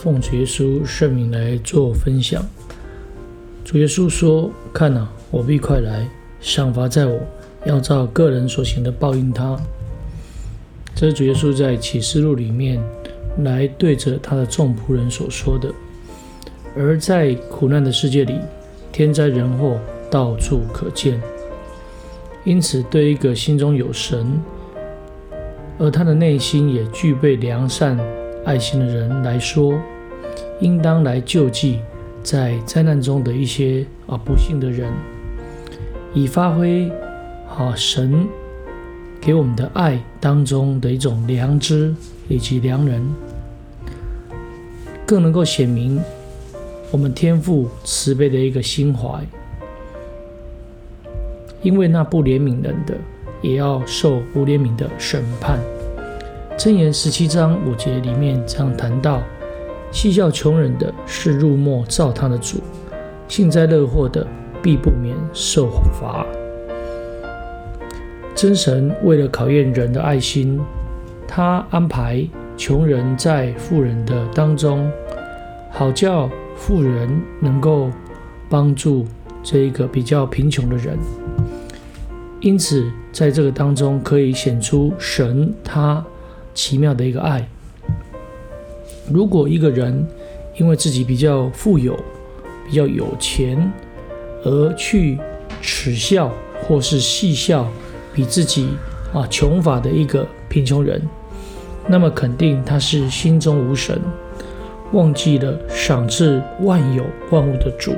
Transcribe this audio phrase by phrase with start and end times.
[0.00, 2.40] 奉主耶稣圣名来做分享。
[3.64, 6.08] 主耶稣说：“看哪，我必快来，
[6.40, 7.18] 赏罚在我，
[7.64, 9.58] 要照个人所行的报应他。”
[10.94, 12.80] 这是主耶稣在启示录里面
[13.38, 15.68] 来对着他的众仆人所说的。
[16.76, 18.36] 而在苦难的世界里，
[18.92, 21.20] 天灾人祸到处可见，
[22.44, 24.40] 因此，对一个心中有神，
[25.76, 27.98] 而他的内心也具备良善、
[28.48, 29.78] 爱心的人来说，
[30.60, 31.80] 应当来救济
[32.22, 34.90] 在灾难中的一些啊不幸的人，
[36.14, 36.90] 以发挥
[37.54, 38.26] 啊神
[39.20, 41.94] 给我们的爱当中的一种良知
[42.26, 43.06] 以及良人，
[45.04, 46.00] 更能够显明
[46.90, 49.22] 我们天赋慈悲的一个心怀，
[51.60, 52.94] 因为那不怜悯人的。
[53.40, 55.60] 也要受不怜悯的审判。
[56.58, 59.22] 箴言十七章五节里面这样谈到：
[59.92, 62.58] 戏笑穷人的是入没造他的主，
[63.28, 64.26] 幸灾乐祸的
[64.60, 65.70] 必不免受
[66.00, 66.26] 罚。
[68.34, 70.58] 真神为了考验人的爱心，
[71.28, 74.90] 他安排穷人在富人的当中，
[75.70, 77.88] 好叫富人能够
[78.50, 79.06] 帮助
[79.44, 80.98] 这一个比较贫穷的人。
[82.40, 86.04] 因此，在这个当中可以显出神他
[86.54, 87.46] 奇妙的一个爱。
[89.10, 90.06] 如果一个人
[90.56, 91.98] 因为自己比较富有、
[92.66, 93.72] 比较有钱，
[94.44, 95.18] 而去
[95.62, 96.32] 耻笑
[96.62, 97.66] 或是戏笑
[98.12, 98.68] 比自己
[99.14, 101.00] 啊穷乏的一个贫穷人，
[101.86, 104.00] 那么肯定他是心中无神，
[104.92, 107.94] 忘记了赏赐万有万物的主。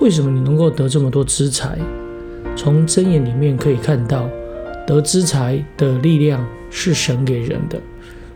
[0.00, 1.78] 为什么你能够得这么多资财？
[2.56, 4.28] 从真言里面可以看到，
[4.86, 7.80] 得之财的力量是神给人的。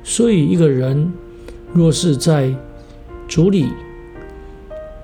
[0.03, 1.13] 所以，一个人
[1.73, 2.53] 若是在
[3.29, 3.69] 主里，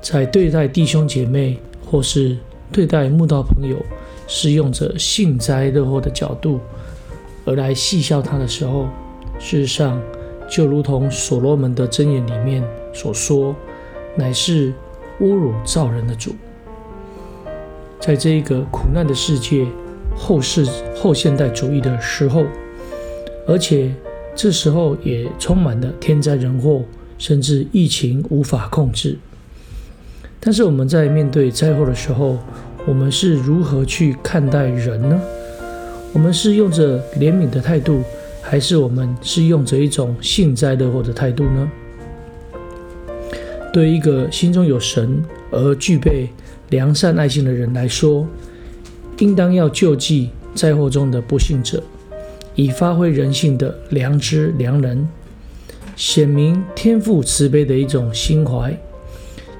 [0.02, 2.36] 在对待弟兄姐妹或是
[2.72, 3.76] 对待慕道朋友，
[4.26, 6.58] 是用着幸灾乐祸的角度
[7.44, 8.88] 而来戏笑他的时候，
[9.38, 10.00] 事实上
[10.48, 13.54] 就如同所罗门的箴言里面所说，
[14.16, 14.72] 乃是
[15.20, 16.34] 侮辱造人的主。
[18.00, 19.66] 在这一个苦难的世界，
[20.16, 20.64] 后世
[20.96, 22.46] 后现代主义的时候，
[23.46, 23.94] 而且
[24.34, 26.82] 这时候也充满了天灾人祸，
[27.18, 29.18] 甚至疫情无法控制。
[30.40, 32.38] 但是我们在面对灾祸的时候，
[32.86, 35.20] 我们是如何去看待人呢？
[36.12, 38.02] 我们是用着怜悯的态度，
[38.40, 41.70] 还是我们是用着一种幸灾乐祸的态度呢？
[43.72, 46.30] 对一个心中有神而具备
[46.70, 48.26] 良善爱心的人来说，
[49.18, 51.82] 应当要救济灾祸中的不幸者，
[52.54, 55.06] 以发挥人性的良知良能，
[55.94, 58.76] 显明天赋慈悲的一种心怀，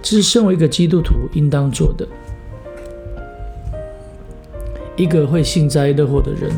[0.03, 2.07] 这是身为一个基督徒应当做的。
[4.97, 6.51] 一个会幸灾乐祸的人，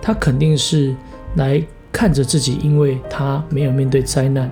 [0.00, 0.94] 他肯定是
[1.36, 1.62] 来
[1.92, 4.50] 看着自己，因为他没有面对灾难，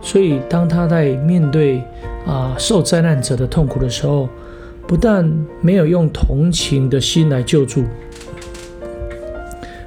[0.00, 1.82] 所以当他在面对。
[2.24, 4.28] 啊，受灾难者的痛苦的时候，
[4.92, 5.26] 不但
[5.62, 7.82] 没有用同情的心来救助，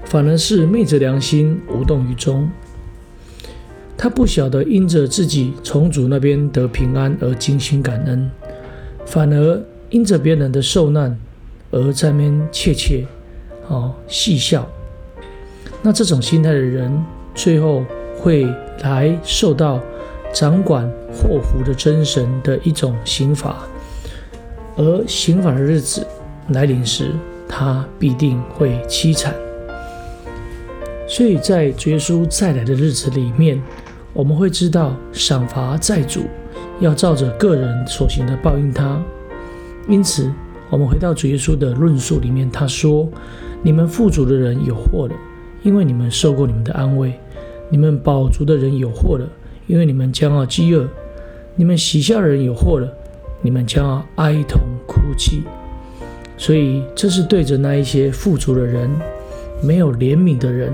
[0.05, 2.49] 反而是昧着良心无动于衷。
[3.95, 8.31] 他不晓得因着自己从主那边得平安而精心感恩，
[9.05, 11.15] 反而因着别人的受难
[11.69, 13.05] 而在那边窃窃
[13.67, 14.67] 哦戏笑。
[15.83, 16.91] 那这种心态的人，
[17.35, 17.85] 最后
[18.17, 18.43] 会
[18.81, 19.79] 来受到。
[20.33, 23.65] 掌管祸福的真神的一种刑罚，
[24.77, 26.05] 而刑罚的日子
[26.49, 27.11] 来临时，
[27.47, 29.33] 他必定会凄惨。
[31.07, 33.61] 所以在主耶稣再来的日子里面，
[34.13, 36.21] 我们会知道赏罚在主，
[36.79, 39.01] 要照着个人所行的报应他。
[39.87, 40.31] 因此，
[40.69, 43.07] 我们回到主耶稣的论述里面，他说
[43.61, 45.15] ：“你们富足的人有祸了，
[45.63, 47.11] 因为你们受过你们的安慰；
[47.69, 49.27] 你们饱足的人有祸了。”
[49.67, 50.87] 因为你们将要饥饿，
[51.55, 52.87] 你们喜笑的人有祸了，
[53.41, 55.43] 你们将要哀痛哭泣。
[56.37, 58.89] 所以这是对着那一些富足的人，
[59.63, 60.71] 没有怜悯的人，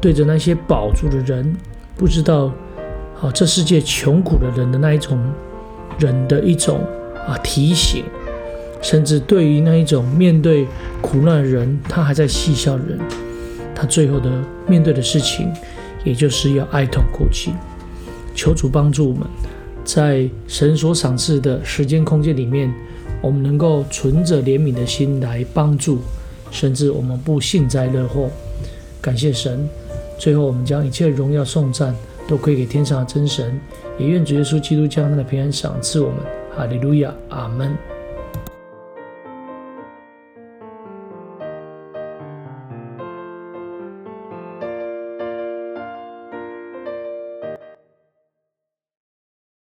[0.00, 1.54] 对着那些饱足的人，
[1.96, 2.52] 不知道
[3.20, 5.18] 啊这世界穷苦的人的那一种
[5.98, 6.80] 人的一种
[7.26, 8.04] 啊提醒，
[8.82, 10.66] 甚至对于那一种面对
[11.00, 12.98] 苦难的人，他还在嬉笑的人，
[13.76, 14.28] 他最后的
[14.66, 15.48] 面对的事情，
[16.02, 17.52] 也就是要哀痛哭泣。
[18.34, 19.22] 求主帮助我们，
[19.84, 22.74] 在神所赏赐的时间空间里面，
[23.22, 26.00] 我们能够存着怜悯的心来帮助，
[26.50, 28.28] 甚至我们不幸灾乐祸。
[29.00, 29.66] 感谢神。
[30.18, 31.94] 最后，我们将一切荣耀颂赞
[32.28, 33.58] 都归给天上的真神。
[33.98, 36.18] 也愿主耶稣基督将他的平安赏赐我们。
[36.56, 37.72] 哈利路亚，阿门。